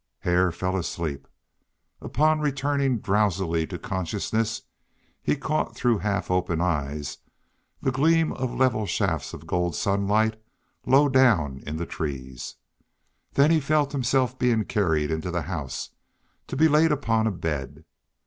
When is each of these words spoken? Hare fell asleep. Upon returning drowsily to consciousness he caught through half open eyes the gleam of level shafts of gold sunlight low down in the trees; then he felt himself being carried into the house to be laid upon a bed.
Hare 0.21 0.51
fell 0.51 0.75
asleep. 0.77 1.27
Upon 2.01 2.39
returning 2.39 2.97
drowsily 2.97 3.67
to 3.67 3.77
consciousness 3.77 4.63
he 5.21 5.35
caught 5.35 5.75
through 5.75 5.99
half 5.99 6.31
open 6.31 6.59
eyes 6.59 7.19
the 7.83 7.91
gleam 7.91 8.31
of 8.33 8.51
level 8.51 8.87
shafts 8.87 9.31
of 9.31 9.45
gold 9.45 9.75
sunlight 9.75 10.41
low 10.87 11.07
down 11.07 11.61
in 11.67 11.77
the 11.77 11.85
trees; 11.85 12.55
then 13.33 13.51
he 13.51 13.59
felt 13.59 13.91
himself 13.91 14.39
being 14.39 14.65
carried 14.65 15.11
into 15.11 15.29
the 15.29 15.43
house 15.43 15.91
to 16.47 16.55
be 16.57 16.67
laid 16.67 16.91
upon 16.91 17.27
a 17.27 17.31
bed. 17.31 17.85